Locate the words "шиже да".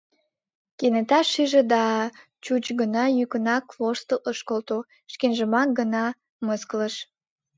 1.31-1.83